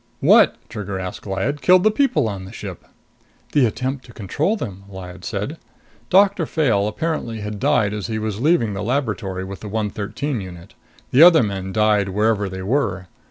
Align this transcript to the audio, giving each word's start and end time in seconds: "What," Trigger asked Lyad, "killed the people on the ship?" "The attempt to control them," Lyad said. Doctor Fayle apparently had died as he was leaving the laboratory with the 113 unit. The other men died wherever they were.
"What," 0.19 0.55
Trigger 0.67 0.97
asked 0.99 1.27
Lyad, 1.27 1.61
"killed 1.61 1.83
the 1.83 1.91
people 1.91 2.27
on 2.27 2.45
the 2.45 2.51
ship?" 2.51 2.85
"The 3.51 3.67
attempt 3.67 4.03
to 4.05 4.11
control 4.13 4.55
them," 4.57 4.83
Lyad 4.89 5.23
said. 5.23 5.59
Doctor 6.09 6.47
Fayle 6.47 6.87
apparently 6.87 7.41
had 7.41 7.59
died 7.59 7.93
as 7.93 8.07
he 8.07 8.17
was 8.17 8.41
leaving 8.41 8.73
the 8.73 8.81
laboratory 8.81 9.43
with 9.43 9.59
the 9.59 9.67
113 9.69 10.41
unit. 10.41 10.73
The 11.11 11.21
other 11.21 11.43
men 11.43 11.71
died 11.71 12.09
wherever 12.09 12.49
they 12.49 12.63
were. 12.63 13.09